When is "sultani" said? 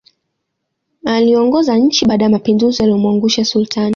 3.45-3.89